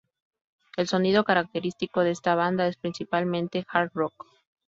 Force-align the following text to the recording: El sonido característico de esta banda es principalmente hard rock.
El 0.77 0.87
sonido 0.87 1.23
característico 1.23 1.99
de 2.01 2.09
esta 2.09 2.33
banda 2.33 2.65
es 2.67 2.75
principalmente 2.77 3.67
hard 3.69 3.91
rock. 3.93 4.25